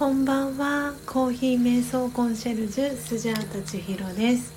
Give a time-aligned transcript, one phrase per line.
[0.00, 0.94] こんばんは。
[1.04, 4.54] コーヒー瞑想コンシェルジュスジャータ千尋です、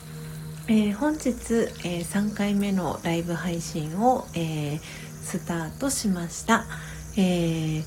[0.70, 6.64] えー、本日、えー、3回目のライブ配信を、えー、スタートしました、
[7.18, 7.84] えー、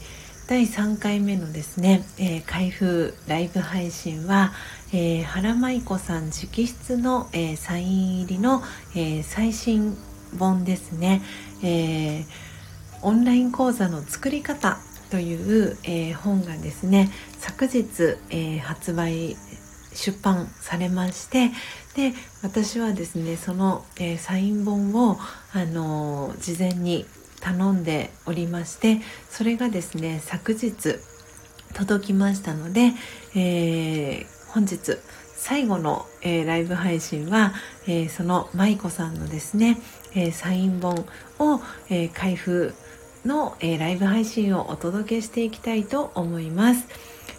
[0.46, 4.52] 第3回目のですね、え開封ライブ配信は、
[4.92, 8.62] え原舞子さん直筆の、えサイン入りの、
[8.94, 9.96] え最新
[10.38, 11.22] 本ですね、
[11.64, 12.26] え
[13.00, 14.78] オンライン講座の作り方
[15.10, 17.84] という、えー、本がですね昨日、
[18.30, 19.36] えー、発売
[19.92, 21.50] 出版されまして
[21.94, 25.16] で私はですねその、えー、サイン本を、
[25.52, 27.06] あの事前に
[27.40, 30.96] 頼んでおりましてそれがですね昨日
[31.74, 32.92] 届きましたので、
[33.34, 34.96] え本日
[35.34, 37.52] 最後の、えライブ配信は、
[37.86, 39.78] えその舞子さんのですね、
[40.14, 41.06] えサイン本
[41.38, 41.60] を、
[41.90, 42.72] え開封
[43.26, 46.86] の、えー、ライブ配信をお届けしていきたいと思います。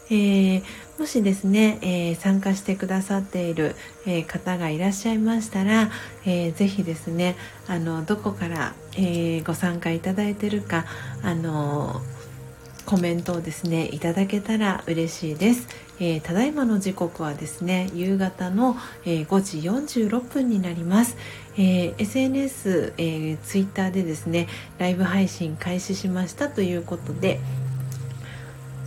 [0.09, 0.63] えー、
[0.99, 5.89] もしですね、えー、参加してくださっている、え方がいらっしゃいましたら、
[6.25, 7.35] えー、ぜひですね
[7.67, 10.85] あのどこから、えご参加いただいているか
[11.23, 12.01] あの
[12.87, 15.67] コメントをですねいただけたら嬉しいです、
[15.99, 21.17] えー、ただいまの時刻はですね夕方の、えー、5時46分になります、
[21.57, 27.41] えー、SNS、えー、ツイッターでですねライブ配信開始しましたということで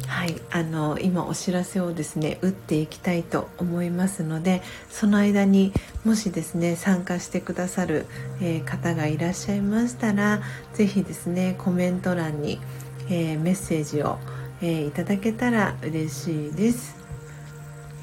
[0.06, 5.73] はい、あの今お知らせをですね打っていきたいと思いますのでその間に
[6.05, 8.06] もしですね参加してくださる、
[8.41, 10.43] えー、方がいらっしゃいましたら
[10.75, 12.59] 是非ですねコメント欄に
[13.11, 14.19] 「えー、メッセージを、
[14.62, 16.97] えー、いただけたら嬉しいです。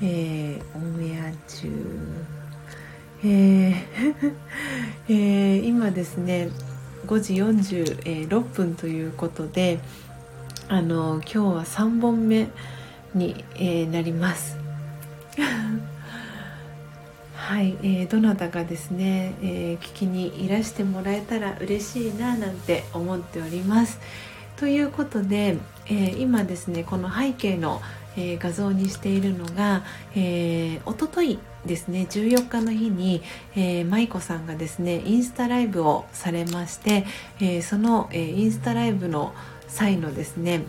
[0.02, 1.72] えー、オンエア中、
[3.24, 3.76] えー
[5.10, 6.50] えー、今ですね
[7.08, 9.80] 5時46分ということで
[10.68, 12.50] あの今日は3本目
[13.16, 14.58] に、えー、なります。
[17.34, 24.00] はい、えー、どなたかですね、えー、聞きにいらしてもらえたら嬉しいななんて思っております。
[24.58, 27.82] ということで、えー、今ですねこの背景の、
[28.18, 29.84] えー、画像にしているのが、
[30.16, 33.22] えー、おとといですね14日の日に、
[33.56, 37.06] えー、舞子さんがですねインスタライブをされまして、
[37.40, 39.34] えー、その、えー、インスタライブの
[39.68, 40.64] 際のですね、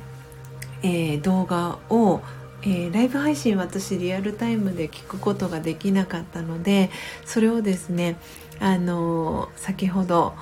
[0.82, 2.21] えー、動画を
[2.62, 6.91] えー、ライブ配信私リアルタイムで聞くことができなかったので
[7.25, 8.16] それをですね
[8.59, 10.34] あのー、先ほど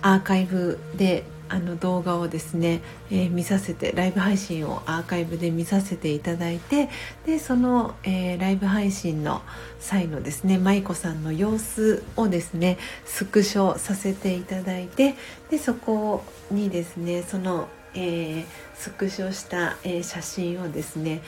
[0.00, 6.88] アーカイブであの動画をですね、えー、見させてライブ配信をアーカイブで見させていただいて
[7.26, 9.42] でその、えー、ライブ配信の
[9.78, 15.14] 際のですね舞子さんの様子をですねスクショさせていただいて
[15.50, 18.44] でそこにですねその、えー、
[18.74, 21.22] スクショした、え写真をですね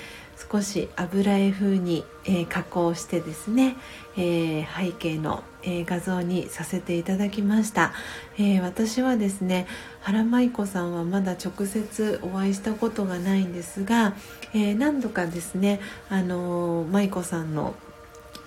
[0.50, 3.76] 少し油絵風に、えー、加工してですね、
[4.16, 7.92] えー、背景の、えー、画像にさせていただきました、
[8.38, 9.66] え私はですね
[10.00, 14.14] 原舞子さんはまだ直接お会いしたことがないんですが、
[14.54, 15.80] え何度かですね
[16.10, 17.74] あの舞子さんの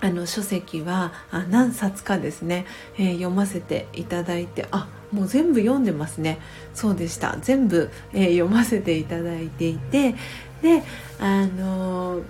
[0.02, 2.66] あの書籍はあ何冊かですね、
[2.98, 6.38] え読ませていただいてあもう全部読んでますね。
[6.72, 7.36] そうでした。
[7.40, 10.14] 全部、えー、読ませていただいていて
[10.62, 10.82] で
[11.18, 12.22] あの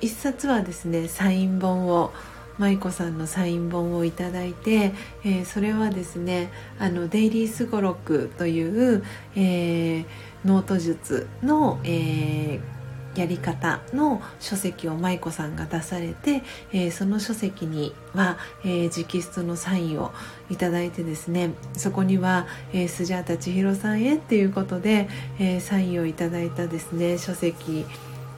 [0.00, 2.12] 一冊はですねサイン本を
[2.58, 4.92] 麻衣子さんのサイン本をいただいて、
[5.24, 9.04] えー、それはですねあのデイリースゴロクという、
[9.36, 10.04] えー、
[10.44, 12.77] ノート術の、えー
[13.18, 16.42] やり方の書籍を麻衣子さんが出されて、
[16.72, 20.12] えー、その書籍には、えー、直筆のサインを
[20.50, 25.08] いただいてですねそこには、えー、スジャータ千尋さんへっていうことで、
[25.38, 27.86] えサインをいただいたですね書籍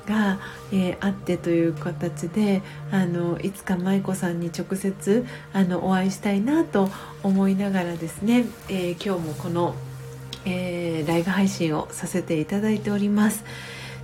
[0.06, 0.40] が、
[0.72, 6.88] えー、あってという形であのいつか舞子さんに直接あのお会いしたいなと
[7.22, 9.74] 思いながらですね、え今日もこの、
[10.46, 13.44] えライブ配信をさせていただいております。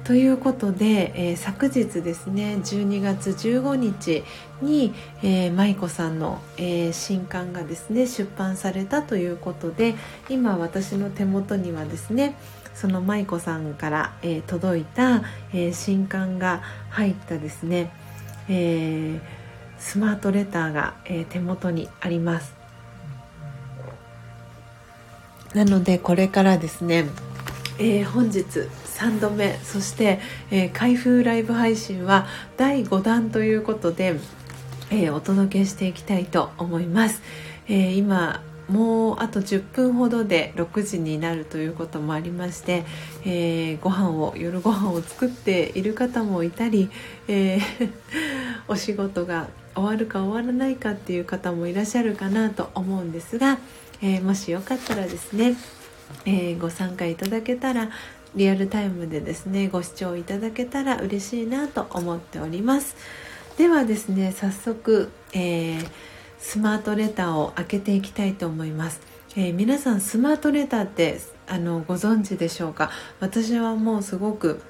[0.06, 4.22] ということで、えー、昨日ですね12月15日
[4.62, 4.94] に、
[5.24, 9.96] えー、舞子さんの、えー、新刊がですね出版されたということで
[10.28, 12.36] 今私の手元にはですね
[12.72, 17.90] その舞子さんから、えー、届いた、えー、新刊が入ったですね、
[18.48, 19.20] えー、
[19.76, 22.54] スマートレターが、えー、手元にあります。
[25.52, 27.06] なのでこれからですね、
[27.80, 28.44] えー、本日
[28.96, 30.20] 3度目そして、
[30.50, 32.26] えー、開封ライブ配信は
[32.56, 34.18] 第5弾ということで、
[34.90, 37.20] えー、お届けしていきたいと思います、
[37.68, 42.84] えー、今もうあと10分ほどで6時になるということもありまして、
[43.24, 46.90] えー、ご飯を夜ご飯を作っている方もいたり、
[47.28, 47.90] えー、
[48.66, 53.58] お仕事が終わるか終わらないかっていう方もいらっしゃるかなと思うんですが、
[54.02, 55.54] えー、もしよかったらですね、
[56.24, 57.90] え、ご参加いただけたら
[58.36, 62.94] リアルタイムでですねご視聴いただけたら嬉しいなと思っております。
[63.56, 65.88] ではですね早速、えー、
[66.38, 69.00] スマートレターを開けていきたいと思います、
[69.34, 72.90] えー、皆さんスマートレターってあのご存知でしょうか？
[73.18, 74.60] 私はもうすごく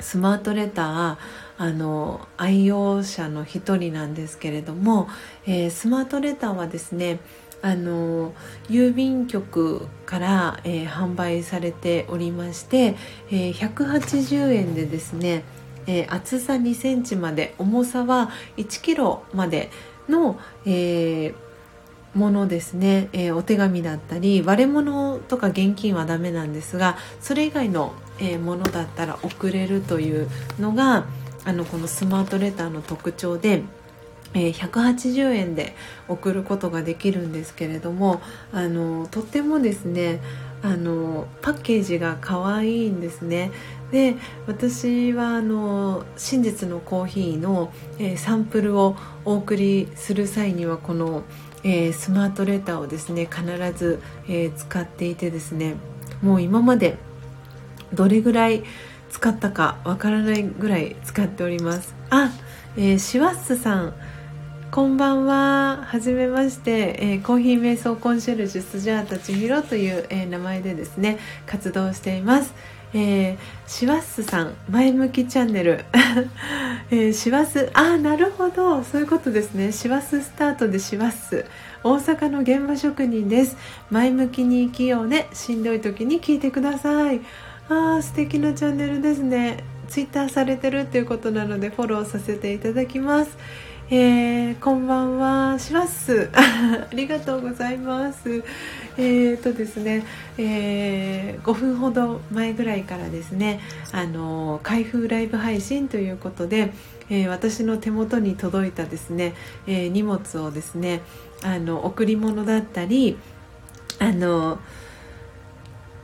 [0.00, 1.16] スマートレター
[1.56, 5.08] あの愛用者の一人なんですけれども、
[5.46, 7.20] えー、スマートレターはですね
[7.62, 8.32] あの
[8.68, 12.96] 郵便局から、えー、販売されておりまして、
[13.30, 15.44] えー、180円でですね、
[15.86, 19.70] えー、厚さ2センチまで重さは1キロまで
[20.08, 21.34] の、え
[22.12, 30.28] ものですね、えお手紙だったり割れ物とか現金はダメなんですがそれ以外の、えものだったら送れるという
[30.58, 31.04] のが
[31.44, 33.62] あのこのスマートレターの特徴で。
[34.34, 35.74] えー、180円で
[36.08, 38.20] 送ることができるんですけれども
[38.52, 40.20] あのとってもですね
[40.62, 43.50] あのパッケージが可愛いんですね。
[43.90, 44.16] で
[44.46, 48.94] 私はあの真実のコーヒーの、えー、サンプルを
[49.24, 51.24] お送りする際にはこの、
[51.64, 53.44] えー、スマートレターをですね必
[53.76, 55.74] ず、え、使っていてですね
[56.22, 56.98] もう今まで
[57.92, 58.62] どれぐらい
[59.10, 61.94] 使ったかわからないぐらい使っております。
[62.10, 62.30] あ、
[62.76, 63.94] えー、シワッスさん。
[64.70, 65.84] こんばんは。
[65.84, 72.54] はじめまして、えー、コーヒー瞑想コンシェルジュスジャータ千尋という、えー、名前でですね、活動しています。
[72.94, 75.84] えー、シワスさん、前向きチャンネル。
[76.92, 78.84] えー、シワス、あ、なるほど。
[78.84, 79.72] そういうことですね。
[79.72, 81.46] シワススタートでシワス。
[81.82, 83.56] 大阪の現場職人です。
[83.90, 85.26] 前向きに生きようね。
[85.32, 87.20] しんどい時に聞いてください。
[87.68, 89.64] あー、素敵なチャンネルですね。
[89.88, 93.36] ツイッターされてるっていうことなのでフォローさせていただきます。
[93.92, 96.30] えー、こんばんはします。
[96.32, 98.44] ありがとうございます。
[98.96, 100.04] えーとですね、
[100.38, 103.58] えー、5分ほど前ぐらいからですね
[103.90, 106.72] あの開封ライブ配信ということで、
[107.08, 109.34] えー、私の手元に届いたですね、
[109.66, 111.00] えー、荷物をですね
[111.42, 113.18] あの贈り物だったり
[113.98, 114.60] あの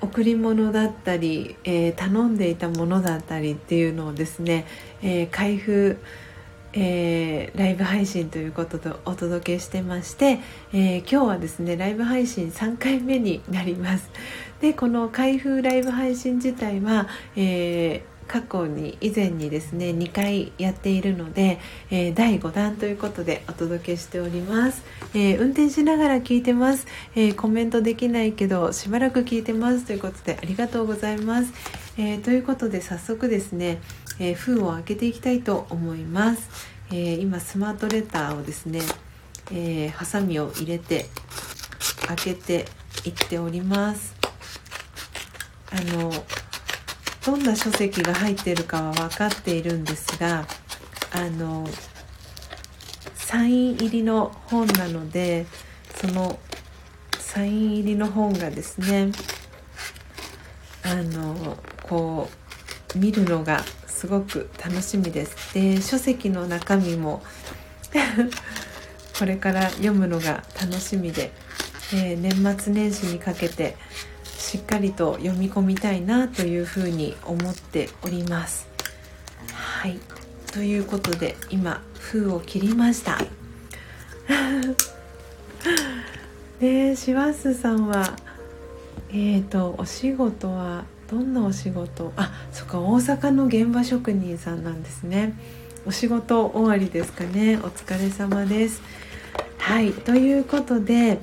[0.01, 4.67] 贈り物だったり、えー、頼んでいたものだったりっていうのをですね、
[5.03, 5.99] えー、開封
[6.79, 10.41] えー、ライブ配信ということでお届けしてまして、
[10.75, 14.11] えー、今日はですねライブ配信3回目になります。
[14.61, 21.59] でこの開封ライブ配信自体は、えー、過去に以前にですね2回やっているので、
[21.91, 24.83] えー、第5弾ということでお届けしております、
[25.15, 31.53] えー、運転しながら聞いてます、えコメントできないけどしばらく聞いてますということでありがとうございます、
[31.99, 33.81] えということで早速ですね
[34.19, 36.49] えー、封を開けていきたいと思います、
[36.91, 38.81] えー、今スマートレターをですね、
[39.53, 41.07] えー、ハサミを入れて
[42.07, 42.65] 開けて
[43.05, 44.15] いっております。
[45.71, 46.11] あの
[47.25, 50.47] どんな書籍が入っているかは分かっているんですが
[51.13, 51.69] あの
[53.15, 55.45] サイン入りの本なので
[55.97, 56.39] その
[57.19, 59.11] サイン入りの本がですね
[60.85, 62.31] あのこ
[62.95, 63.65] う見るのが
[63.97, 65.55] すごく楽しみです。
[65.55, 67.23] で書籍の中身も
[69.19, 71.33] これから読むのが楽しみで、
[71.95, 73.79] えー、年末年始にかけて
[74.23, 78.69] しっかりと読み込みたいなというふうに思っております。
[79.55, 79.99] はい。
[80.53, 83.19] ということで今封を切りました。
[86.61, 88.15] でシワスさんは
[89.09, 92.13] えっ、ー、とお仕事はどんなお仕事？
[92.17, 95.35] あそっか大阪の現場職人さんなんですね。
[95.87, 97.59] お仕事終わりですかね。
[97.59, 98.83] お疲れ様です。
[99.59, 101.19] はいということで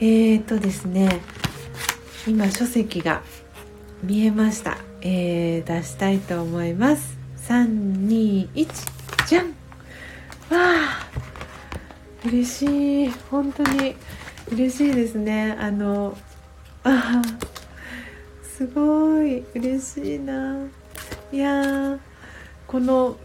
[0.00, 1.20] えー、っとですね
[2.26, 3.22] 今書籍が
[4.02, 7.16] 見えました、えー、出したいと思います。
[7.48, 8.66] 321
[9.26, 9.52] じゃんわ
[10.52, 11.08] あ
[12.26, 13.10] 嬉しい。
[13.30, 13.96] 本当に
[14.50, 15.56] 嬉しいですね。
[15.58, 16.16] あの
[16.82, 17.22] あ
[18.56, 20.56] すごい嬉しいな。
[21.32, 21.98] いや
[22.68, 23.16] この、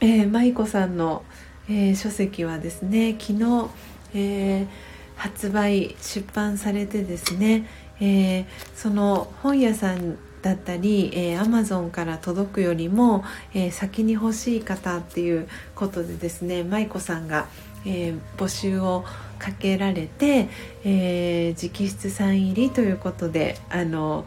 [0.00, 1.24] えー、舞子さんの、
[1.68, 3.68] えー、書籍はですね昨日、
[4.14, 4.66] えー、
[5.14, 7.68] 発売出版されてですね、
[8.00, 17.46] えー、その本屋さんだったり、えー、Amazon から届くよりも、えー、先に欲しい方っていうことでですね舞子さんが、
[17.84, 19.04] えー、募集を
[19.38, 20.48] かけられて、
[20.82, 24.24] えー、直筆サイン入りということであの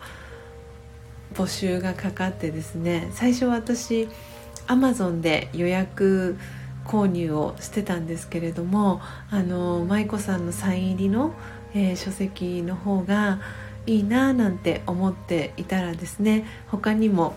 [1.34, 4.08] 募集がかかってですね最初私
[4.68, 6.38] アマゾンで予約
[6.86, 11.34] 購入をしてたんですけれどもあの舞子さんのサイン入りの、
[11.74, 13.40] えー、書籍の方が
[13.86, 17.36] いいななんて思っていたらですね他にも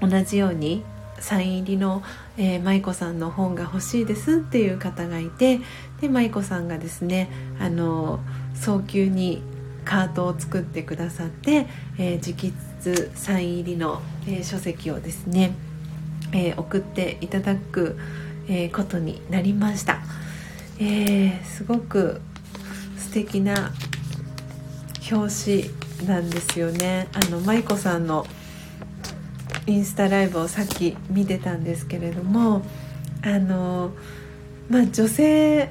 [0.00, 0.84] 同じように
[1.18, 2.02] サイン入りの、
[2.36, 5.60] えー、舞子さんの本が欲しいですっていう方がいて
[6.00, 8.20] で舞子さんがですねあの
[8.54, 9.42] 早急に
[9.84, 11.66] カートを作ってくださって、
[11.98, 12.73] えー、直筆
[13.14, 15.54] サイン入りの、えー、書籍をですね、
[16.32, 17.98] えー、送っていただく、
[18.46, 20.00] えことになりました、
[20.78, 22.20] えすごく
[22.98, 23.72] 素敵な
[25.10, 27.08] 表紙なんですよね。
[27.14, 28.26] あの舞子さんの
[29.66, 32.62] インスタライブをさっき見てたんですけれども
[33.22, 33.92] あの
[34.68, 35.70] まあ女性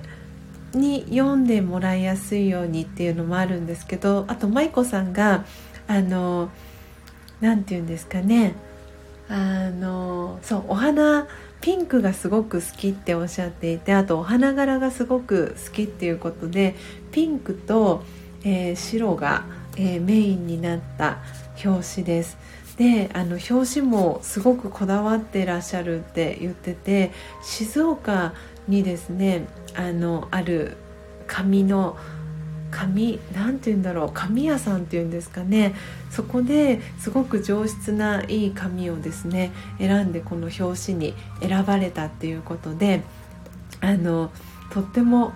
[0.74, 5.46] に読んでもらいやすいようにっていうのもあるんですけどあと舞子さんが
[5.88, 6.50] あの
[7.44, 8.56] 何て言うんですかね
[9.28, 11.28] あのそうお花
[11.60, 16.76] ピンクがすごく好きっておっしゃっていてあとお花柄がすごく好きっていうことで
[17.12, 18.04] ピンクと、
[18.46, 19.46] えー、白が、
[19.76, 21.18] えー、メインになった
[21.64, 22.38] 表紙です。
[22.78, 27.12] であの表紙もすごくこだわってらっしゃるって言ってて
[27.44, 28.34] 静岡
[28.68, 29.46] にですね
[29.76, 30.78] あのある
[31.28, 31.98] 紙の
[32.74, 35.76] 紙なんて言うんだろう紙屋さんっていうんですかね。
[36.10, 43.02] そこですごく上質ないい紙をですね選んでこの表紙に選ばれたっていうことで
[43.80, 44.32] あの
[44.72, 45.34] とっても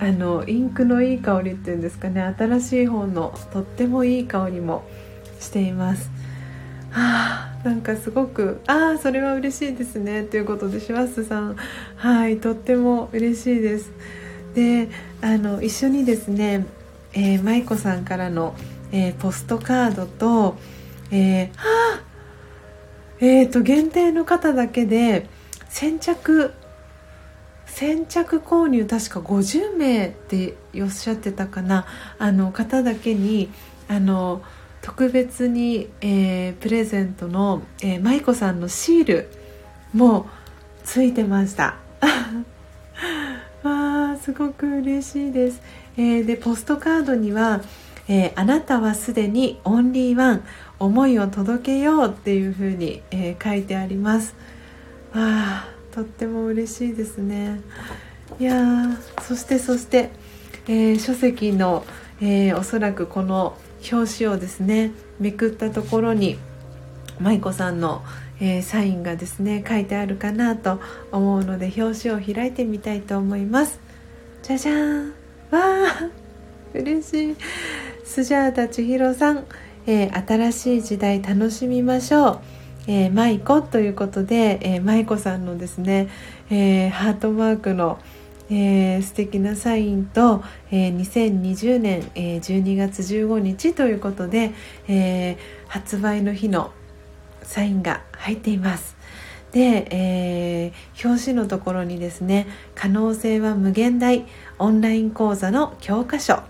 [0.00, 4.84] あのインクのいい香りっていうんですかね新しい本のとってもいい香りも
[5.38, 6.10] しています。
[6.90, 11.56] はあなんかすごく「ああそれは嬉しいですね」ということでシュワスさん。
[11.96, 13.92] はいとっても嬉しいです。
[14.54, 14.88] で
[15.20, 16.66] あの一緒にですね、
[17.12, 18.54] えー、舞子さんからの、
[18.92, 20.56] えー、ポストカードと
[21.12, 22.02] えー、はあ
[23.20, 25.28] えーと限定の方だけで
[25.68, 26.54] 先着
[27.66, 31.86] 先着購入確か50名っておっしゃってたかな
[32.18, 33.50] あの方だけに
[33.88, 34.42] あの
[34.80, 39.28] 特別に、えー、プレゼントの、えー、舞子さんのシール
[39.92, 40.26] も
[40.82, 41.76] ついてました。
[43.62, 45.62] わすごく嬉しいです、
[45.96, 47.60] えー、でポストカードには、
[48.08, 50.44] えー、あなたはすでにオンリーワン
[50.78, 54.34] 思いを届けようっていうふうに、えー、書いてあります。
[55.14, 57.60] わあとっても嬉しいですね。
[58.40, 60.10] いやそしてそして、
[60.66, 61.84] え書籍の、
[62.20, 63.58] えおそらくこの
[63.92, 66.38] 表紙をですねめくったところに
[67.20, 68.02] 舞子さんの、
[68.42, 70.80] えー、サインがですね書いてあるかなと
[71.12, 73.78] 思うので表紙を開いてみたいと思います。
[74.42, 75.08] じゃじゃーん。
[75.08, 75.12] わ
[75.52, 76.10] あ
[76.74, 77.36] 嬉しい。
[78.04, 79.44] スジャータ千尋さん、
[79.86, 82.40] えー、新しい時代楽しみましょう。
[82.88, 86.08] えー、舞子ということで、えー、舞子さんのですね、
[86.50, 88.00] えー、ハートマークの、
[88.50, 94.50] えー、素敵なサインと、えー、2020年、えー、12月15日ということで、
[94.88, 95.36] えー、
[95.68, 96.72] 発売の日の
[97.52, 98.96] サインが入っています。
[99.52, 104.24] で、えー、表紙のところにですね「可能性は無限大
[104.58, 106.42] オンライン講座の教科書」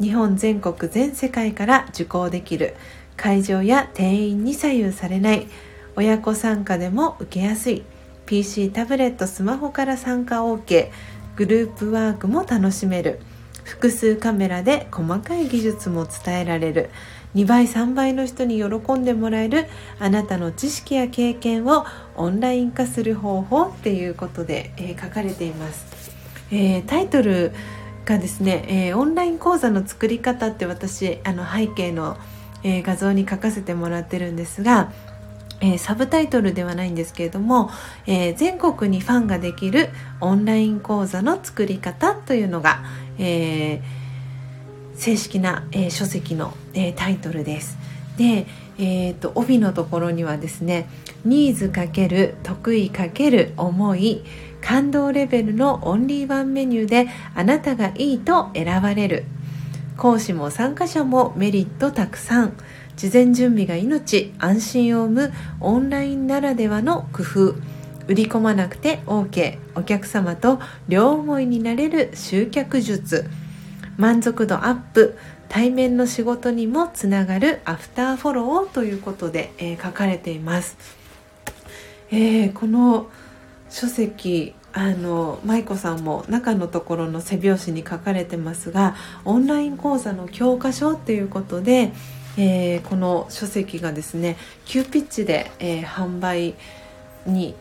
[0.00, 2.74] 日本全国全世界から受講できる
[3.16, 5.48] 会場や定員に左右されない
[5.96, 7.82] 親子参加でも受けやすい
[8.26, 10.90] PC タブレットスマホから参加 OK
[11.36, 13.20] グループワークも楽しめる
[13.64, 16.90] 複数カメラで細かい技術も伝えられる
[17.34, 19.66] 2倍3倍の人に喜んでもらえる
[19.98, 21.84] あなたの知識や経験を
[22.16, 26.12] オンライン化する方法っていうことで、えー、書かれています、
[26.50, 27.52] えー、タイトル
[28.04, 32.18] がですね、えー、オンライン講座の作り方って私あの背景の、
[32.62, 34.90] え画像に書かせてもらってるんですが
[35.60, 37.70] えー、サブタイトルではないんですけれども、
[38.06, 39.88] えー、全国にファンができる
[40.20, 42.84] オンライン講座の作り方というのが、
[43.18, 44.03] えー、
[44.96, 47.76] 正式な、え書籍の、えタイトルです。
[48.16, 48.46] で、
[48.78, 50.88] えーと、帯のところにはですね
[51.24, 54.24] ニーズ×得意×思い
[54.60, 59.24] 感動レベルのオンリーワンメニューであなたがいいと選ばれる。
[59.96, 62.54] 講師も参加者もメリットたくさん。
[62.96, 67.54] 事前準備が命安心を生むオンラインならではの工夫
[68.06, 73.28] 売り込まなくて OK お客様と両思いになれる集客術。
[73.96, 80.76] 満足度アップ対面の仕事にもつながるアフターフォローということで、えー、書かれています、
[82.10, 83.08] えー、この
[83.70, 91.92] 書籍あの舞子さんも中のところの背表紙に書かれてますがオンライン講座の教科書っていうことで、
[92.36, 96.54] えー、この書籍がですね急ピッチで、え、販売
[97.26, 97.54] に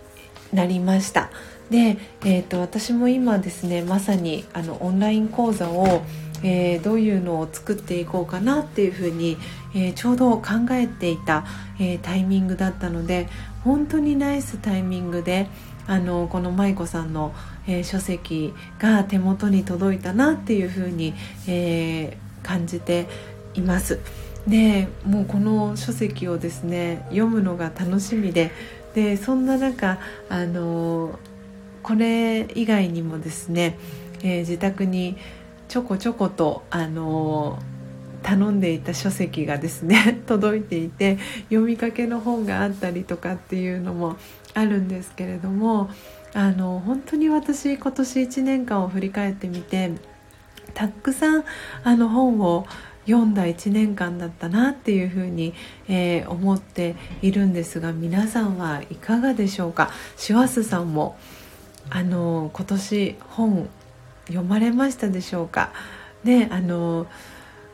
[0.51, 1.29] なりました。
[1.73, 6.03] で、えーと、私も今ですねまさにあのオンライン講座を、
[6.43, 9.37] えー、どういうのを作っていこうかなっていうふうに、
[9.73, 11.45] えー、ちょうど考えていた、
[11.79, 13.27] えー、タイミングだったので
[13.63, 15.47] 本当にナイスタイミングで
[15.87, 17.33] あのこの舞子さんの、
[17.67, 21.15] えー、書籍が手元に届いたなっていうふうに、
[21.47, 23.07] えー、感じて
[23.55, 23.99] います。
[24.47, 28.51] でもうこの書籍をですね読むのが楽しみで
[28.93, 29.97] でそんな中
[30.29, 31.17] あの
[31.83, 33.77] これ以外にもですね、
[34.23, 35.17] えー、自宅に
[35.67, 37.59] ちょこちょことあの
[38.23, 41.17] 頼んでいた書籍がですね 届いていて
[41.49, 44.15] 読みかけの本があったりとかっていうのも
[44.53, 45.89] あるんですけれども
[46.33, 49.91] あの本当に私今年1年間を振り返ってみて
[50.73, 51.43] たくさん
[51.83, 52.65] あの本を
[53.05, 55.53] 読んだ1年間だったなっていうふうに、
[55.89, 59.91] えー、思っているんですが皆さんはいかがでしょうか？
[60.15, 61.17] シュワスさんも
[61.89, 63.69] あの今年本
[64.27, 65.71] 読まれましたでしょうか？
[66.23, 67.07] ねあの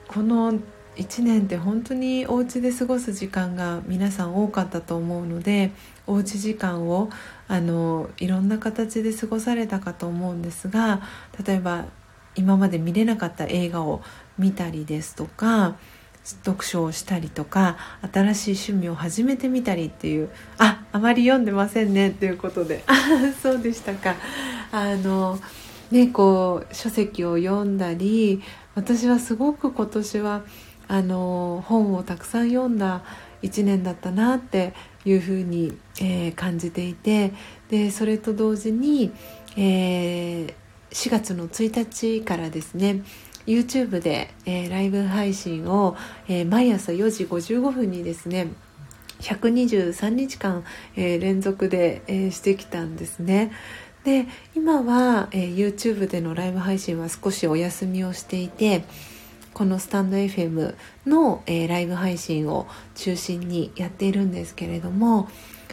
[0.08, 0.54] この
[0.96, 5.72] 1年って本当にお家で過ごす時間が皆さん多かったと思うので
[6.08, 7.10] おうち時間を
[7.48, 11.02] あのいろんな形で過ごされたかと思うんですが
[11.46, 11.86] 例えば
[12.36, 14.02] 今まで見れなかった映画を
[14.38, 15.76] 見たりですとか
[16.44, 17.78] 読書をしたりとか
[18.12, 22.84] 新しい趣味を始めてみたりっていうああまり読んでませんねっていうことで。
[23.42, 24.16] そうでしたか。
[24.72, 25.40] あの
[25.92, 28.42] ねこう書籍を読んだり
[28.76, 30.44] 私はすごく今年は
[30.88, 33.04] あの本をたくさん読んだ
[33.42, 34.74] 1年だったなって
[35.06, 37.34] いうふうに、えー、感じていて
[37.70, 39.12] でそれと同時に、
[39.56, 40.54] えー、
[40.92, 43.02] 4月の1日からですね
[43.50, 48.50] YouTube で、えー、ライブ配信を、えー、毎朝4時55分にですね
[49.22, 50.64] 123日間、
[50.96, 53.52] えー、連続で、えー、してきたんですね。
[54.04, 58.84] で今は、えー、YouTube でのライブ配信は少しお休みをしていて
[59.54, 65.28] このスタンド FM の、えー、ライブ配信を中心にやっているんですけれども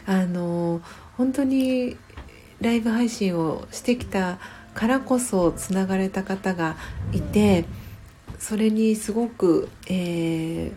[0.07, 0.81] あの
[1.16, 1.96] 本当に
[2.61, 4.38] ライブ配信をしてきた
[4.77, 6.77] からこそつながれた方が
[7.11, 7.65] いて
[8.39, 10.75] それにすごく、えー、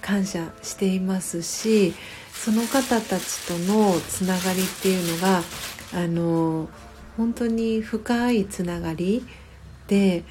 [0.00, 1.92] 感謝していますし
[2.32, 5.42] その方たちとのつながりっていうのが
[5.92, 6.68] あの
[7.16, 9.26] 本当に深いつながり
[9.88, 10.22] で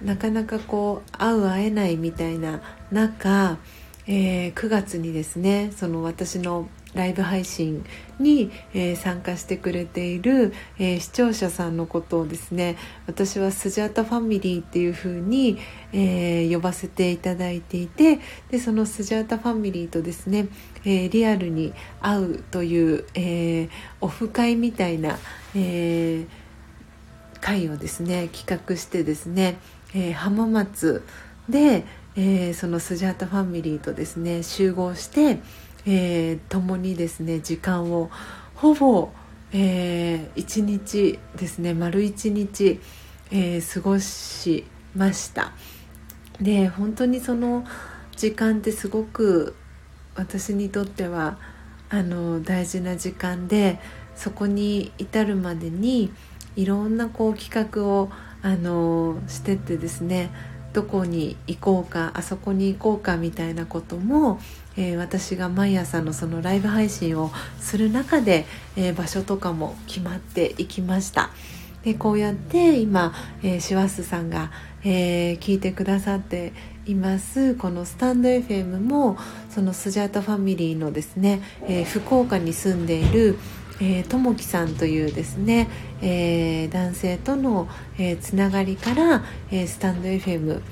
[0.00, 2.60] なかなかこう会う会えないみたいな
[2.92, 3.58] 中、
[4.06, 7.84] えー、9月にですねその私のライブ配信
[8.18, 12.76] に、えー、参加してくれている、えー、視聴者さんのことをですね
[13.06, 15.58] 私はスジャータファミリーっていう風に、
[15.92, 20.48] えー、呼ばせていただいていてでそのスジャータファミリーとですね、
[20.84, 23.68] えリアルに会うという、え
[24.00, 25.18] オフ会みたいな、
[25.54, 26.26] え
[27.40, 29.58] 会をですね企画してですね、
[29.94, 31.02] え浜松
[31.48, 31.84] で、
[32.16, 35.40] えそのスジャータファミリーとですね集合して
[35.86, 38.10] えー、共にですね時間を
[38.54, 39.10] ほぼ、
[39.52, 42.80] えー、日ですね丸1日、
[43.30, 44.64] えー、過ごし
[44.96, 45.52] ました。
[46.40, 47.64] で本当にその
[48.16, 49.54] 時間ってすごく
[50.16, 51.38] 私にとっては
[51.90, 53.78] あの大事な時間で
[54.16, 56.12] そこに至るまでに
[56.56, 58.10] いろんなこう企画を
[58.42, 60.30] あのしてってですね
[60.72, 64.40] どこに行こうかあそこに行こうかみたいなことも、
[64.76, 71.30] えー、私が毎朝のそのライブ配信をする中で、えー、場所とかも決まっていきました。
[71.82, 74.50] でこうやって今、えー、シワスさんが、
[74.84, 76.52] えー、聞いてくださって
[76.86, 77.54] います。
[77.54, 79.18] このスタンド FM も
[79.50, 83.38] そのスジャータファミリーのですね、えー、福岡に住んでいる
[83.80, 85.68] えー、ともきさんというですね、
[86.00, 90.62] えー、男性との、えー、つながりから、えー、スタンド FM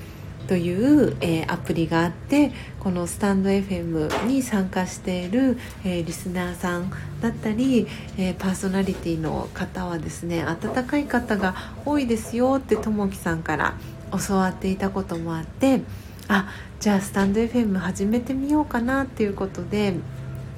[0.47, 13.75] という、えー、アプリがあってこのスタンド FM に参加している、えー、リスナーさんだったり、えー、パーソナリティの方はですね温かい方が多いですよってともきさんから
[14.27, 15.81] 教わっていたこともあって
[16.27, 19.93] あじゃあスタンド FM 始めてみようかなっていうことで、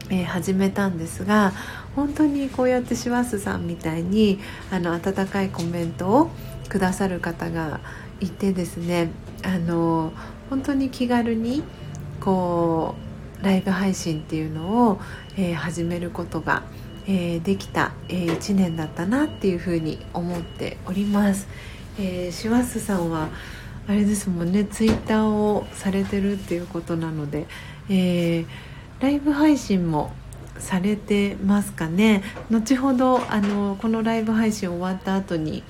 [0.10, 1.54] え始めたんですが
[1.95, 4.39] 本当にこうやってシワスさんみたいに
[4.71, 6.30] あの温かいコメントを
[6.69, 7.80] くださる方が
[8.19, 9.10] いてですね
[9.45, 10.12] あの
[10.49, 11.63] 本当に気軽に
[12.19, 12.95] こ
[13.41, 14.99] うライブ配信っていうのを、
[15.38, 16.63] えー、始めることが
[17.08, 21.47] えー、できた、えー、1年だったなっていうふうに思っております。
[21.99, 23.29] えー、シワスさんは
[23.88, 27.45] あれですもんねツイッターをされてるっていうことなので、
[27.89, 28.45] えー、
[28.99, 30.12] ライブ配信も
[30.58, 32.23] されてますかね？
[32.49, 35.63] 後ほどあのこのライブ配信終わった後に、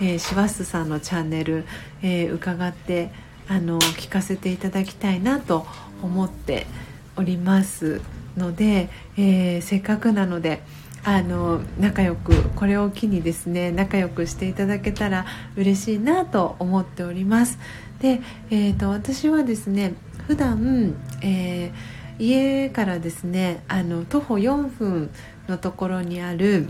[0.00, 1.64] えー、シワスさんのチャンネル、
[2.02, 3.10] えー、伺って
[3.48, 5.66] あの聞かせていただきたいなと
[6.02, 6.66] 思って
[7.16, 8.00] おります
[8.36, 10.62] ので、えー、せっかくなので
[11.04, 17.58] あの仲良くこれを機にですね仲良くしていただけたら嬉しいなと思っております。
[18.00, 19.94] で、えーと、私はですね
[20.26, 25.10] 普段、えー、家からですねあの徒歩4分
[25.48, 26.68] のところにある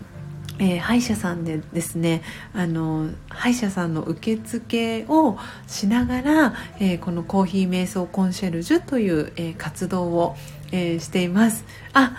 [0.58, 10.36] えー、歯医者さんでですねあの歯医者さんの受付をしながら、えー、このコーヒー瞑想コンシェルジュという、えー、活動を、
[10.70, 11.64] えしています。
[11.94, 12.14] あ、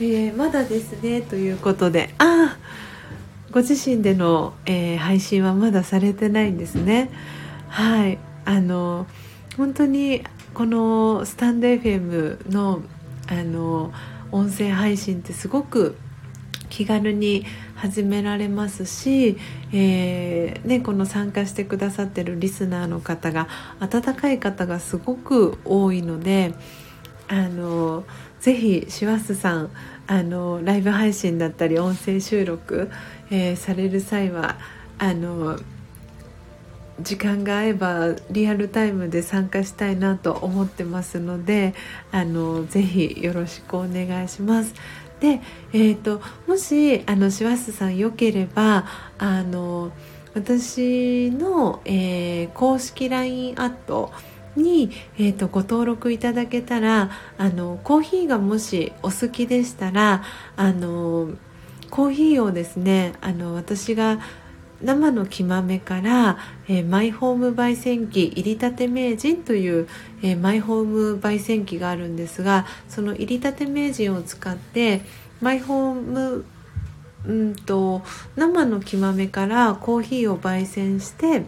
[0.00, 2.56] えまだですねということであ
[3.50, 7.10] ご自身での、え配信はまだされてないんですね。
[7.68, 8.18] はい。
[8.44, 9.06] あの
[9.56, 10.22] 本当に
[10.54, 12.82] このスタンド FM の
[13.26, 13.92] あの
[14.32, 15.96] 音声配信ってすごく
[16.70, 17.44] 気軽に
[17.78, 19.38] 始められますし、
[19.72, 23.46] えー、ね、この参加してくださってるリスナーの方が
[23.78, 26.54] 温かい方がすごく多いので
[27.28, 28.04] あの
[28.40, 29.70] ぜひシワスさん
[30.08, 32.90] あのライブ配信だったり音声収録、
[33.30, 34.58] えー、される際は
[34.98, 35.58] あの
[37.00, 41.74] 時間が合えばリアルタイムで参加したいなと思ってますので
[42.10, 44.74] あのぜひよろしくお願いします。
[45.20, 45.40] で、
[45.72, 48.84] えーと、もしあのシワスさんよければ
[49.18, 49.92] あの
[50.34, 54.12] 私の、えー、公式 LINE アット
[54.56, 60.22] に、えーと、ご登録いただけたらあのコーヒーがもしお好きでしたら
[60.56, 61.30] あの
[61.90, 64.20] コーヒーをですねあの私が
[64.82, 66.38] 生の木豆から、
[66.68, 69.88] えー、マイホーム焙煎機入りたて名人という、
[70.22, 75.02] えー、マイホーム焙煎機があるんですがその入りたて名人を使って
[75.40, 76.44] マイホーム
[77.26, 78.02] うんと
[78.36, 81.42] 生の木豆からコーヒーを焙煎して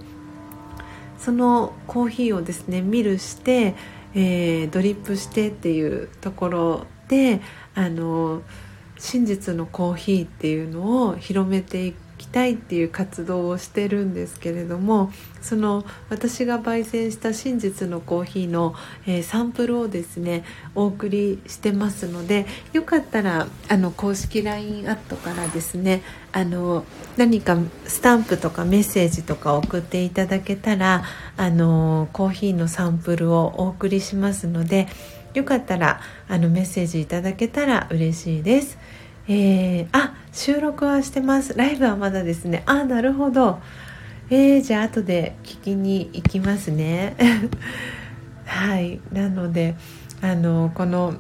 [1.19, 3.77] そのコーヒーをですねミルして、
[4.15, 7.41] えー、ドリップしてっていうところで
[7.75, 8.43] あの
[8.99, 18.75] 真実のコーヒーっていうのを広めていくたいっていう活動をしてるんですけれどもその私が焙煎した真実のコーヒーの、
[19.07, 26.85] えー、サンプルをですねお送りしてますのでよかったらあの公式 LINE アットからですねあの
[27.17, 31.05] 何かスタンプとかメッセージとか送っていただけたら
[31.37, 34.89] あのコーヒーのサンプルをお送りしますので
[35.35, 38.79] よかったらあのメッセージいただけたら嬉しいです。
[39.33, 41.57] えー、あ収録はしてます。
[41.57, 42.65] ライブはまだですね。
[42.67, 43.61] あなるほど。
[44.29, 47.15] えー、じゃあ後で聞きに行きますね。
[48.45, 48.99] はい。
[49.13, 49.77] なので
[50.21, 51.15] あのこの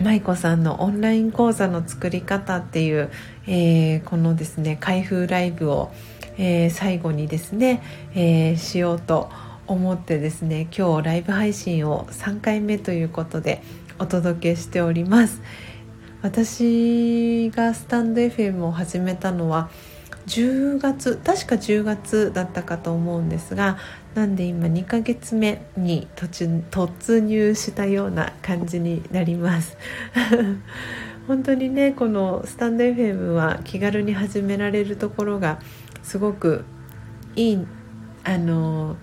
[0.00, 3.10] 舞子さんのオンライン講座の作り方っていう、
[3.48, 5.90] えー、このですね開封ライブを、
[6.38, 7.82] えー、最後にですね、
[8.14, 9.30] えー、しようと
[9.66, 13.62] 思ってですね今日ライブ配信を3回目ということで
[13.98, 15.42] お届けしております。
[16.22, 19.70] 私がスタンド FM を始めたのは
[20.26, 23.76] 10月確か10月だったかと思うんですが
[24.14, 29.76] なんで今2ヶ月目に途中突入したような感じになります。
[31.26, 35.60] 本当にねこのスタンド FM は気軽に始められるところが
[36.02, 36.64] すごく
[37.36, 37.66] いい
[38.24, 38.96] あの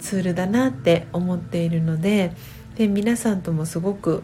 [0.00, 2.32] ツールだなって思っているので
[2.76, 4.22] で皆さんともすごく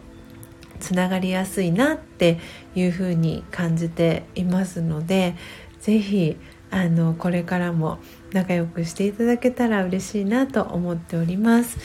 [0.79, 2.39] つながりやすいなって
[2.75, 5.35] いうふうに感じていますので
[5.81, 6.37] 是非
[6.71, 7.99] あのこれからも
[8.31, 11.77] 仲良くしていただけたら嬉しいなと思っております。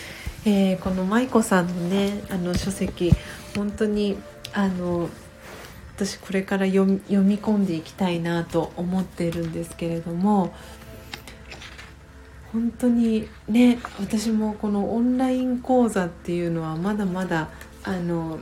[0.44, 3.12] えー、この舞子さんのねあの書籍
[3.56, 4.18] 本当に
[4.52, 5.08] あの
[5.96, 7.00] 私これから読み
[7.38, 10.52] 込んでいきたいなと思っているんですけれども
[12.52, 17.48] 本当にね私もこのオンライン講座っていうのはまだまだ
[17.82, 18.38] あの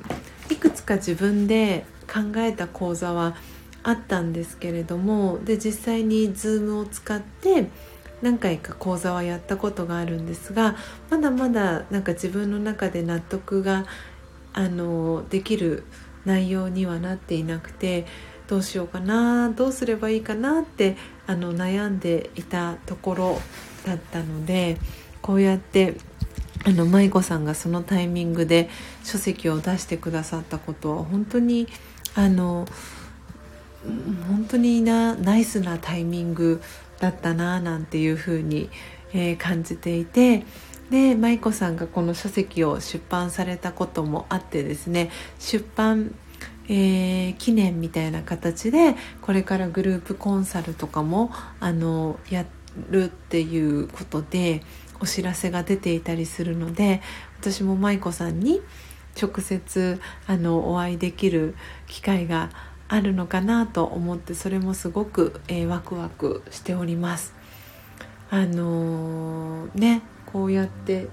[0.52, 3.34] いくつか自分で考えた講座は
[3.82, 7.68] あったんですけれどもで実際に Zoom を使って
[8.20, 10.76] 何回か講座はやったことがあるんですが
[11.10, 13.86] まだまだなんか自分の中で納得が
[14.52, 15.84] あのできる
[16.24, 18.06] 内容にはなっていなくて
[18.46, 23.40] どうしようかなどうすればいいかなってあの悩んでいたところ
[23.86, 24.76] だったので
[25.22, 25.96] こうやって
[26.64, 28.68] あの舞子さんがそのタイミングで
[29.02, 31.68] 書籍を出してくださったことは本当に
[32.14, 32.66] あの
[34.28, 36.62] 本当になナイスなタイミング
[37.00, 38.70] だったななんていうふうに、
[39.12, 40.44] えー、感じていて
[40.90, 46.14] で舞子さんがこの書籍を出版されたこともあってですね出版
[46.68, 52.46] えー、記念みたいな形でこれからグループコンサルとかもあのや
[52.88, 54.62] るっていうことで
[55.00, 57.02] お知らせが出ていたりするので
[57.40, 58.60] 私も舞子さんに
[59.20, 61.54] 直接あのお会いできる
[61.86, 62.50] 機会が
[62.88, 67.34] あるのかなと思ってそれもすごく、えー、ワクワクしております。
[68.30, 71.08] あのー、ねこうやって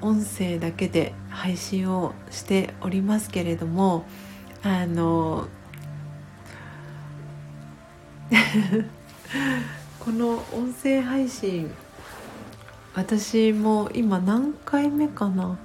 [0.00, 4.06] 音声だけで配信をしておりますけれども
[4.62, 5.48] あの
[10.00, 11.70] この音声配信
[12.94, 15.58] 私も今何回目かな？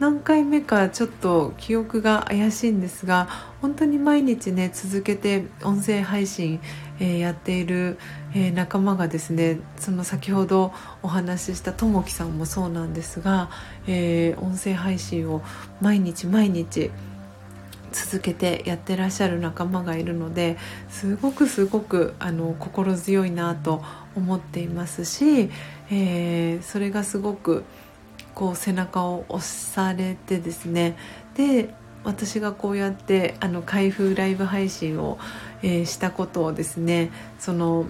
[0.00, 3.28] 何回目かちょっと記憶が怪しいんですが
[3.60, 6.58] 本当に毎日ね続けて音声配信、
[6.98, 7.98] えー、やっている、
[8.34, 13.50] えー、仲間がですねその先ほどお話ししたともきさんもそうなんですが、
[13.86, 15.42] えー、音声配信を
[15.82, 16.90] 毎日毎日
[17.92, 20.56] 続けてやってらっしゃる仲間がいるので
[20.88, 23.82] すごくすごくあの心強いなと
[24.16, 25.50] 思っていますし、
[25.90, 27.64] えー、それがすごく
[28.34, 30.96] こう背中を押されてですね。
[31.34, 35.18] で私がこうやってあの開封ライブ配信を、
[35.62, 37.84] えー、したことをですねその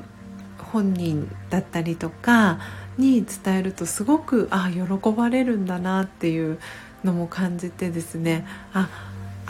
[0.59, 2.59] 本人だったりとか
[2.99, 6.59] に伝えるとすごくあ喜ばれるんだなっていう
[7.05, 8.47] のも感じてですね。
[8.73, 8.89] あ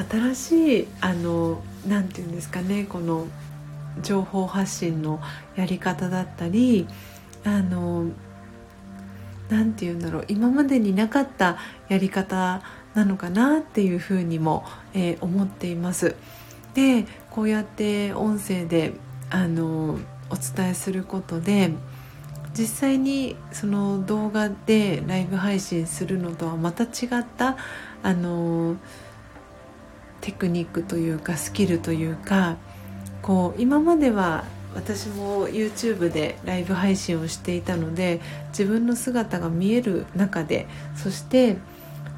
[0.08, 3.26] 新しいあのなて言うんですかねこの
[4.02, 5.20] 情報発信の
[5.56, 6.86] やり方だったり
[7.44, 8.06] あの
[9.50, 11.58] 何て言うんだろう今までになかった
[11.88, 12.62] やり方
[12.94, 16.16] なのかなっていうふうにも、えー、思っています。
[16.74, 18.92] でこうやって音声で
[19.28, 19.98] あの
[20.30, 21.72] お伝えすることで
[22.56, 26.86] 実際にその動画でライブ配信するのとはまた違
[27.20, 27.56] った
[28.02, 28.76] あの
[30.20, 32.56] テクニックというかスキルというか
[33.22, 41.56] こう今までは私も YouTube でライブ配信をしていたので自分の姿が見える中でそして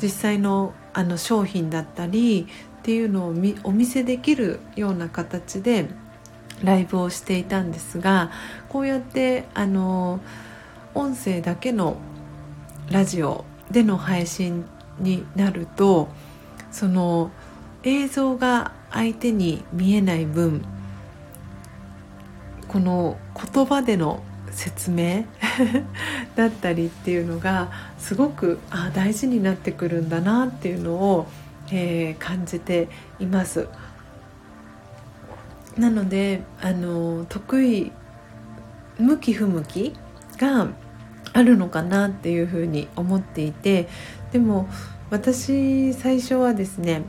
[0.01, 2.47] 実際のあの商品だったり
[2.81, 3.35] っていうのを
[3.65, 5.89] お見せできるような形で
[6.63, 8.31] ライブをしていたんですが
[8.69, 10.21] こうやってあの
[10.95, 11.97] 音声だけの
[12.91, 14.67] ラジオでの配信
[14.99, 16.09] になると
[16.71, 17.31] その
[17.85, 20.63] 映像が相手に見えない分
[22.73, 23.19] この
[23.53, 25.25] 言葉での説明
[26.37, 31.27] だったりっていうのがすごくあ大事になってくるんだなっていうのを、
[31.71, 32.89] えー、感じて
[33.21, 33.69] います。
[35.77, 37.93] なのであの得意
[38.99, 39.95] 向き不向き
[40.39, 40.69] が
[41.33, 43.89] あるのかなっていうふうに思っていて
[44.33, 44.69] でも
[45.11, 47.03] 私最初はですね、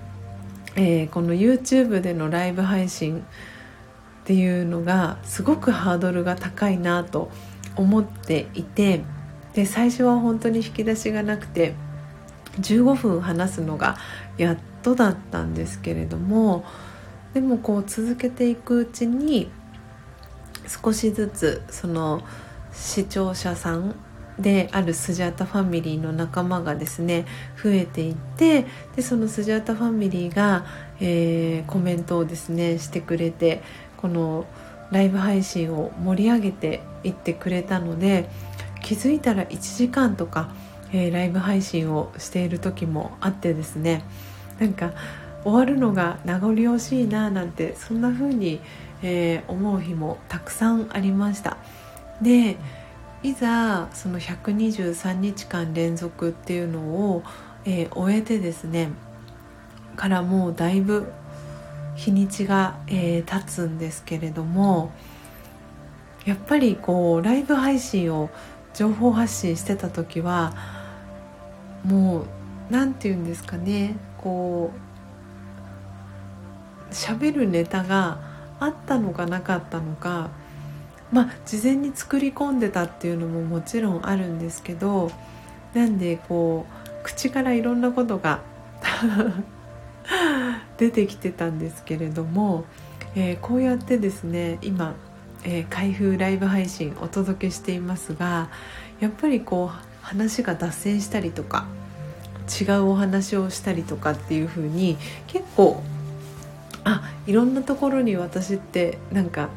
[0.75, 3.25] えー、この YouTube でのライブ配信
[4.23, 7.29] っていうのがすごくハードルが高いなと
[7.75, 9.01] 思っていて
[9.53, 11.75] で最初は本当に引き出しがなくて
[12.61, 13.97] 15分話すのが
[14.37, 16.63] やっとだったんですけれども
[17.33, 19.49] でもこう続けていくうちに
[20.67, 22.21] 少しずつその
[22.71, 23.95] 視聴者さん
[24.39, 27.25] であるスジャータファミリーの仲間がですね
[27.61, 30.65] 増えていってでそのスジャータファミリーが、
[30.99, 33.61] えー、コメントをですねしてくれて
[34.03, 34.45] この
[34.91, 38.29] ライブ配信を盛り上げていってくれたので
[38.81, 40.53] 気づいたら1時間とか、
[40.91, 44.03] えー、ライブ配信をしている時もあってですね
[44.59, 44.91] なんか
[45.45, 48.59] 終わるのが名残惜しいななんてそんな風に、
[49.01, 51.57] えー、思う日もたくさんありました。
[52.21, 52.57] で
[53.23, 57.23] いざその123日間連続っていうのを、
[57.63, 58.89] えー、終えてですね
[59.95, 61.07] からもうだいぶ
[61.95, 64.91] 日にちが、えー、経つんですけれども
[66.25, 68.29] やっぱりこうライブ配信を
[68.73, 70.53] 情報発信してた時は
[71.83, 72.25] もう
[72.69, 74.71] 何て言うんですかねこ
[76.89, 78.19] う喋るネタが
[78.59, 80.29] あったのかなかったのか
[81.11, 85.11] まあ事前に作り込んでたっていうのももちろんあるんですけど
[85.73, 88.39] なんでこう口からいろんなことが
[90.77, 92.65] 出てきてたんですけれども、
[93.15, 94.95] えー、こうやってですね今、
[95.43, 98.49] えー、開封ライブ配信お届けしていますが
[98.99, 101.65] やっぱりこう話が脱線したりとか
[102.61, 105.81] 違うお話をしたりとかっていう風に結構
[106.83, 109.49] あいろんなところに私ってなんか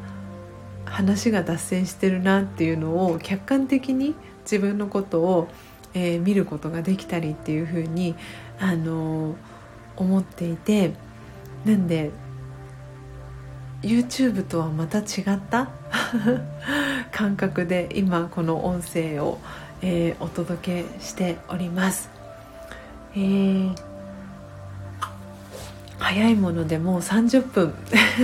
[0.85, 5.49] 話が脱線してるなっていうのを客観的に自分のことを、
[5.93, 8.15] えー、見ることができたりっていうふうに、
[8.59, 9.35] あのー、
[9.97, 10.93] 思っていて
[11.65, 12.11] なんで
[13.81, 15.69] YouTube とはまた違った
[17.11, 19.39] 感覚で今この音声を、
[19.81, 22.09] えー、お届けしております。
[23.15, 23.75] えー、
[25.99, 27.73] 早いものでもう30分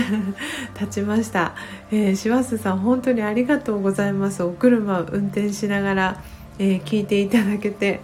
[0.76, 1.54] 経ちました、
[1.92, 4.44] えー、シワスさん本当にありがとうございます。
[4.44, 6.22] お車を運転しながら、
[6.60, 8.02] えー、聞いていただけて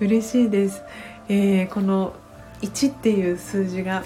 [0.00, 0.82] 嬉しいです、
[1.28, 2.14] えー、この
[2.62, 4.04] 1っていう数字が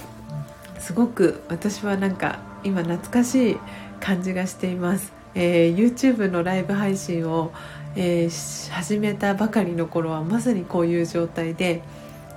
[0.79, 3.57] すごく私はなんか今懐かしい
[4.01, 7.53] 感じがしています、えー、YouTube のライブ配信を、
[7.95, 11.83] えー、始めたばかりの頃はまさにこういう状態で。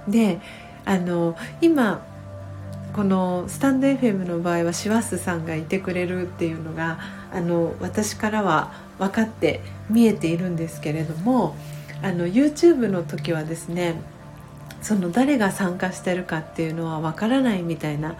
[0.07, 0.39] で
[0.85, 2.03] あの今
[2.93, 6.99] このスタンド FM の場合はシワスさんがいてくれるっていうのが
[7.31, 11.55] あの私からは分かって見えているんですけれども
[12.01, 14.01] あの YouTube の時はですね
[14.81, 18.15] その誰が参加してるかっていうのは分からないみたいな。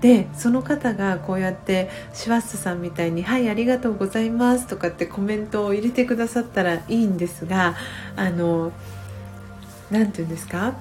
[0.00, 7.74] でその方がこうやってシワスさんみたいに「はいありがとうございます」とかってコメントを入れてくださったらいいんですが
[8.16, 8.72] あの
[9.90, 10.72] 何て言うんですか？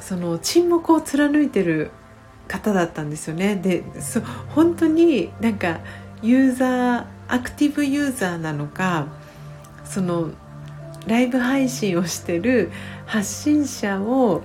[0.00, 1.92] その沈黙を貫いてる
[2.48, 3.54] 方だったんですよね。
[3.54, 5.78] でそ本当になんか
[6.20, 9.06] ユーザーアクティブユーザーなのか
[9.84, 10.30] その
[11.06, 12.72] ライブ配信をしてる
[13.06, 14.42] 発信者を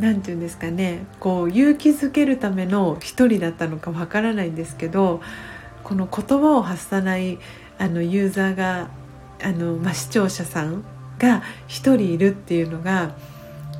[0.00, 5.20] 何て言うんですかねこう勇気づけるための一人だったのかわからないんですけど
[5.84, 7.38] この言葉を発さない
[7.78, 8.88] あのユーザーが
[9.42, 10.84] あの、まあ、視聴者さん
[11.18, 13.14] が一人いるっていうのが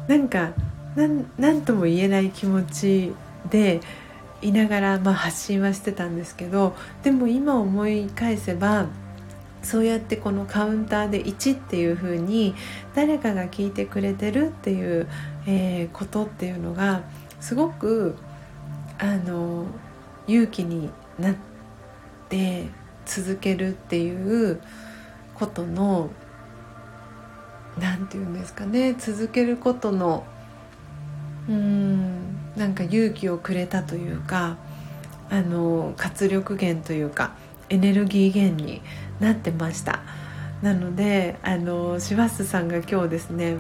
[0.06, 0.52] なんか
[1.38, 3.12] 何とも言えない気持ち
[3.50, 3.80] で
[4.42, 8.86] いながら、まあ、発信はしてたんですけどでも今思い返せば
[9.64, 12.54] そうやってこのカウンターで1っていう風に
[12.94, 15.08] 誰かが聞いてくれてるっていう、
[15.46, 17.02] えー、ことっていうのが
[17.40, 18.16] すごく
[18.98, 19.66] あの
[20.26, 21.34] 勇気になっ
[22.28, 22.66] て
[23.06, 24.60] 続けるっていう
[25.34, 26.10] ことの
[27.78, 30.24] 何て言うんですかね続けることの
[31.48, 34.56] うんなんか勇気をくれたというか
[35.30, 37.34] あの活力源というか
[37.68, 38.80] エネルギー源に
[39.20, 40.00] なってました。
[40.62, 43.56] なのであのシワスさんが今日ですね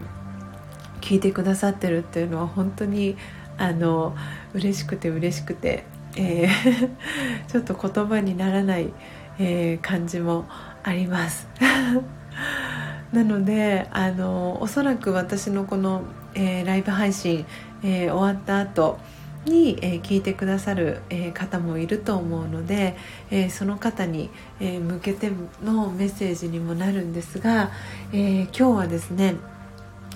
[1.00, 3.16] 聞いてくださってるっていうのは本当に
[3.58, 4.16] あの
[4.52, 5.84] 嬉しくて嬉しくて、
[6.16, 6.90] えー、
[7.48, 8.92] ちょっと言葉にならない、
[9.38, 10.46] えー、感じも
[10.82, 11.48] あります。
[13.12, 16.02] なのであのおそらく私のこの、
[16.34, 17.46] えー、ライブ配信、
[17.84, 18.98] えー、終わった後
[19.44, 22.96] に、えー、聞いてくださる、えー、方もいると思うので、
[23.30, 24.30] えー、その方に、
[24.60, 25.30] え向けて
[25.62, 27.70] のメッセージにもなるんですが、
[28.12, 29.36] え今日はですね、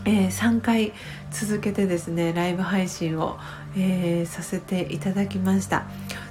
[0.05, 0.93] え3回
[1.31, 3.39] 続けてですねライブ配信を、
[3.77, 5.85] えさせていただきました。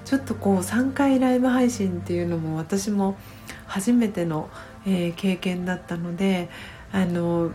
[0.05, 3.17] ちょっとこう3回ライブ配信っていうのも私も
[3.65, 4.49] 初めての、
[4.85, 6.49] え経験だったので
[6.91, 7.51] あの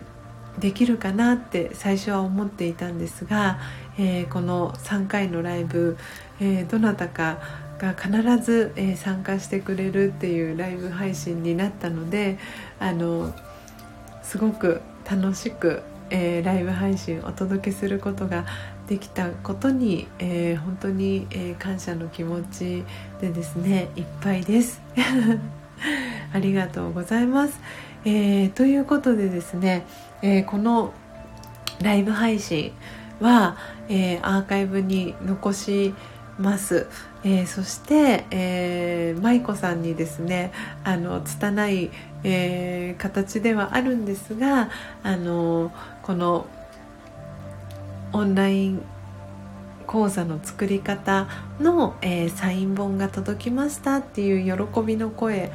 [0.59, 3.59] できるかなって最初は思っていたんですが、
[3.98, 5.96] えー、この3回のライブ、
[6.40, 7.38] えー、どなたか
[7.79, 8.11] が必
[8.44, 12.38] ず、えー、参加してくれるっていうライブ配信になったので
[12.79, 13.35] あの
[14.22, 18.44] すごく楽しく、えライブ配信をお届けすることが
[18.87, 22.85] できたことに、え本当に、え感謝の気持ち
[23.20, 24.83] でですねいっぱいです。
[26.33, 27.59] ありがとうございます。
[28.05, 29.85] え、ということでですね、
[30.20, 30.92] え、この
[31.83, 32.72] ライブ配信
[33.20, 33.57] は、
[33.88, 35.94] え、アーカイブに残し
[36.38, 36.87] ます、
[37.25, 40.53] えー、そして、えー、舞子さんにですね
[40.85, 41.90] あの拙い、
[42.25, 44.70] えー、形ではあるんですが
[45.03, 46.46] あのこの
[48.12, 48.82] オンライン
[49.86, 51.28] 講座の作り方
[51.60, 55.52] の、えー、サイン本が届きましたっていう喜びの声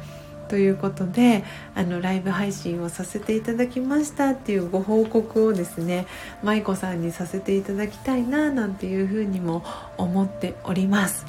[0.48, 6.06] ということであのライブ配信をさせていただきましたっていうご報告をですね
[6.42, 9.62] 舞子さんにさせていただきたいななんていうふうにも
[9.98, 11.26] 思っております。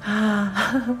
[0.00, 0.96] はあ、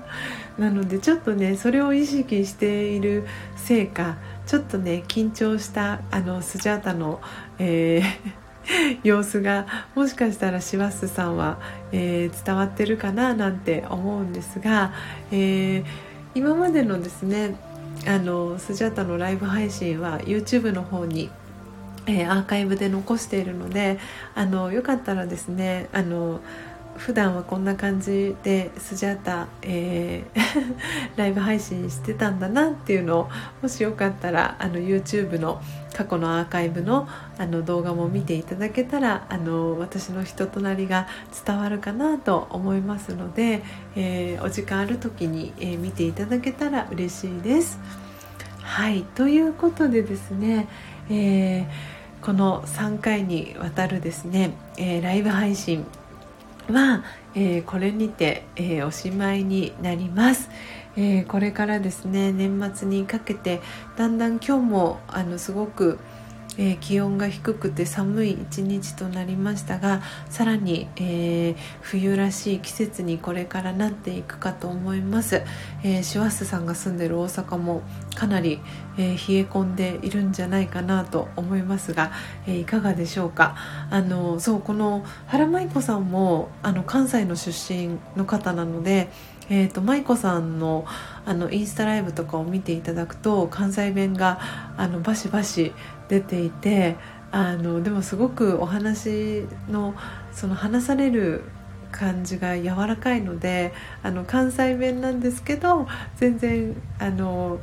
[0.60, 3.26] なのでちょっとねそれを意識している
[3.56, 4.16] せいか
[4.50, 7.20] ちょっとね緊張したあのスジャータの、
[7.60, 8.40] えー
[9.04, 11.58] 様子がもしかしたらシワスさんは、
[11.92, 14.92] えー、伝わってるかななんて思うんですが、
[15.30, 15.84] えー
[16.34, 17.56] 今までのですね
[18.06, 21.30] あのスジャータのライブ配信は YouTube の方に、
[22.06, 23.98] えー、アーカイブで残しているので
[24.34, 26.40] あのよかったらですねあの
[26.96, 30.40] 普段はこんな感じでスジャータ、えー
[31.16, 33.30] ライブ配信してたんだなっていうのを
[33.62, 35.60] もしよかったらあの YouTube の
[35.92, 41.08] 過去のアーカイブのあの動画も見ていただけたらあの私の人となりが
[41.46, 43.62] 伝わるかなと思いますので、
[43.96, 47.78] えー、お時間ある時に、えー、見ていただけたら嬉しいです。
[48.62, 50.68] はいということでですね、
[51.08, 55.84] えー、この3回にわたるですね、えライブ配信
[56.70, 57.04] は、
[57.34, 60.50] えー、これにて、えー、おしまいになります、
[60.96, 63.60] えー、これからですね年末にかけて
[63.96, 65.98] だんだん今日もあのすごく
[66.60, 75.42] えー、気温が低くて寒い一日となりましたがさらに、えー、冬らしい季節にこれからなっていくかと思います、
[75.82, 77.82] えー、シュワスさんが住んでる大阪も
[78.14, 78.60] かなり、
[78.98, 82.12] え冷え込んでいるんじゃないかなと思いますが、
[82.46, 83.56] えいかがでしょうか。
[83.90, 89.08] あのそうこの原舞子さんもあの関西の出身の方なので
[89.50, 90.86] えーと、舞子さんの
[91.26, 94.38] あのインスタライブとかを見ていただくと関西弁が
[94.76, 95.72] あのバシバシ
[96.10, 96.96] 出ていて
[97.30, 99.94] あのでもすごくお話の
[100.32, 101.44] その話される
[101.92, 105.86] 感じが柔らかいのであの関西弁なんですけど
[106.16, 107.60] 全然あの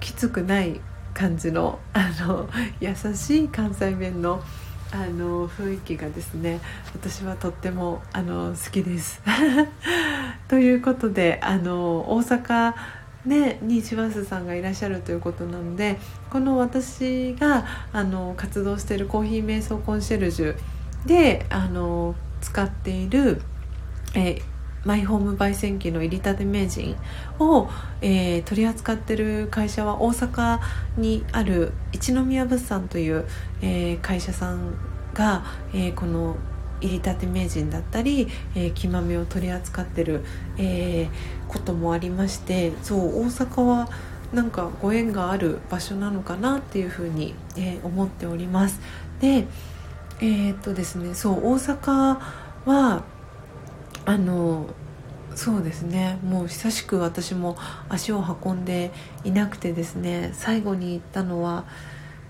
[0.00, 0.80] きつくない
[1.12, 2.48] 感じのあの
[2.80, 4.42] 優しい関西弁の
[4.90, 6.60] あの雰囲気がですね
[6.94, 9.20] 私はとってもあの好きです。
[10.48, 12.72] ということであの大阪
[13.24, 15.98] ね、にシワスさんがいらっしゃるということなので
[16.30, 20.56] この私があの活動しているコーヒー瞑想コンシェルジュ
[21.04, 23.42] であの使っている、
[24.14, 24.40] え
[24.84, 26.96] マイホーム焙煎機の入りたて名人
[27.38, 27.68] を、
[28.00, 30.60] えー、取り扱ってる会社は大阪
[30.96, 33.26] にある一宮物産という、
[33.60, 34.74] えー、会社さん
[35.14, 35.44] が、
[35.74, 36.36] えー、この
[36.80, 40.24] 入りたて名人だったり、えー、木豆を取り扱ってる、
[40.58, 43.88] えー、こともありましてそう大阪は
[44.32, 48.80] なんかご縁がある場所なのかなっていうふうに、えー、思っております。
[49.20, 49.46] で
[50.20, 52.18] えー、っとですねそう大阪
[52.66, 53.04] は
[54.04, 54.66] あの
[55.34, 57.56] そうですねもう久しく私も
[57.88, 58.90] 足を運んで
[59.22, 61.64] いなくてですね最後に行ったのは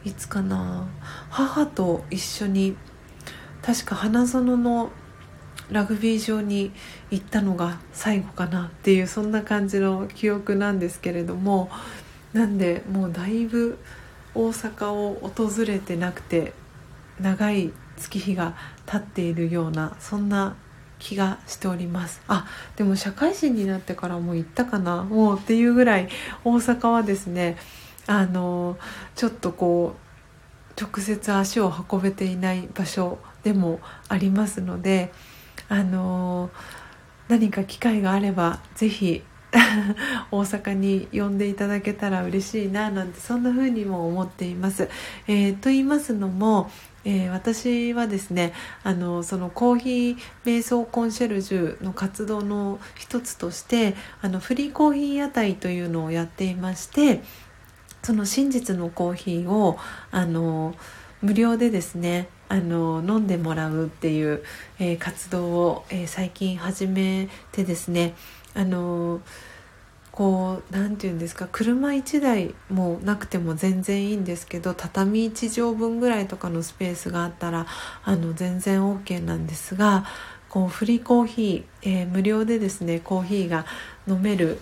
[0.04, 0.86] いつかな
[1.30, 2.76] 母と一緒に
[3.62, 4.90] 確か花園の
[5.70, 6.72] ラグビー場に
[7.10, 11.70] 行ったのが最後かなっていうそんな感じの記憶なんですけれども
[12.32, 13.78] なんでもうだいぶ
[14.34, 16.52] 大阪を訪れてなくて
[17.20, 18.54] 長い月日が
[18.86, 20.56] 経っているようなそんな
[20.98, 22.22] 気がしております。
[22.28, 22.46] あ
[22.76, 26.08] でも社会人になってからもう行ったかなもうっていうぐらい
[26.44, 27.56] 大阪はですね
[28.06, 28.78] あの
[29.14, 33.18] ちょっとこう直接足を運べていない場所
[33.48, 35.10] でもありますので
[35.70, 36.50] あの
[37.28, 39.22] 何か機会があれば是非
[40.30, 44.90] 大阪に呼んでいただけたら嬉しいななんてそんな風にも思っています。
[45.26, 46.70] えー、と言いますのも
[47.04, 57.22] えー、私はですねあのそのコーヒー瞑想コンシェルジュの活動の一つとしてあのフリーコーヒー屋台というのをやっていまして
[58.02, 59.78] その真実のコーヒーを
[60.10, 60.74] あの
[61.22, 64.42] 無料でですねあの飲んでもらうっていう、
[64.78, 68.14] えー、活動を、えー、最近始めてですね
[68.54, 69.20] あの
[70.12, 77.66] こう何て言うんですか車1台もなくても全然いいんですけど畳1畳分ぐらいとかのスペースがあったら
[78.02, 80.06] あの全然 OK なんですが
[80.48, 83.66] こうフリーコーヒー、えー、無料でですねコーヒーが
[84.08, 84.58] 飲める、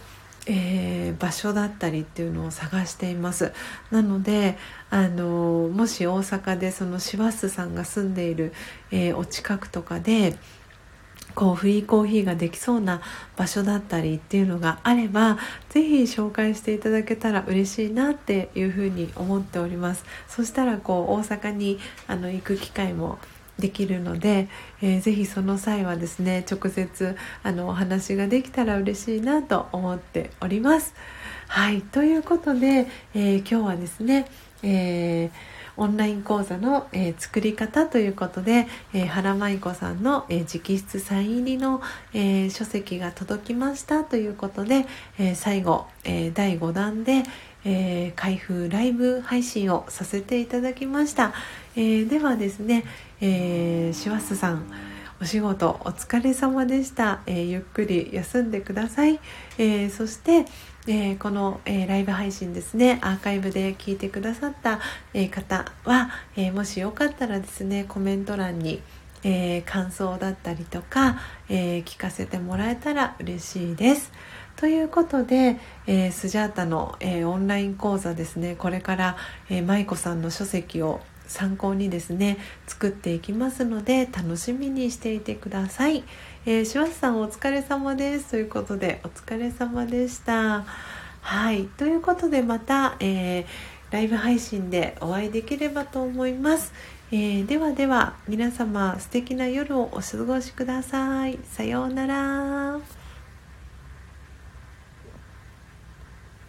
[0.47, 3.53] えー、場所だったりっていうのを探しています。
[3.91, 4.57] なので
[4.91, 8.53] あのもし大阪でそのシワスさんが住んでいる、
[8.91, 10.37] えー、お近くとかで
[11.35, 13.03] こうフリーコーヒーができそうな
[13.37, 15.39] 場所だったりっていうのがあれば
[15.69, 20.05] 是非紹介していただけたら嬉しいなっていうふうに思っております。
[20.29, 23.19] そしたらこう大阪にあの行く機会も
[23.59, 24.49] できるので、
[24.83, 30.95] えー、ぜひその際はですね直接あのお話ができたら嬉しいなと思っております。
[31.49, 34.27] はいということで、えー、今日はですね、
[34.63, 41.83] えーオンライン講座の、えー、作り方ということで、えー、原舞子さんの、えー、直筆サイン入りの、
[42.15, 44.87] え書籍が届きましたということで、
[45.19, 47.25] え最後、え第5弾で、
[47.69, 51.35] え開封ライブ配信をさせていただきました、
[51.75, 52.85] えではですね、
[53.21, 54.71] えー、シワスさん
[55.21, 59.19] お仕事お疲れ様でした、えゆっくり休んでください、
[59.59, 60.47] えそして、
[60.87, 64.79] えー、この、え、ライブ配信ですねアーカイブで聞いてくださった、
[65.13, 68.81] え、方は、えもしよかったらですねコメント欄に、
[69.25, 74.13] え、感想だったりとか、え、聞かせてもらえたら嬉しいです。
[74.57, 79.17] ということで、えー、スジャータの、えオンライン講座ですねこれから、
[79.51, 86.05] え舞子さんの書籍を参考にですね作っていきますので楽しみにしていてください。
[86.47, 90.65] えー、シュワスさんお疲れ様ですということでお疲れ様でした。
[91.21, 93.47] はいということでまた、えー、
[93.91, 96.73] ライブ配信でお会いできればと思います。
[97.13, 101.39] えー、ではでは皆様素敵な夜をお過ごしください。
[101.45, 103.06] さようなら。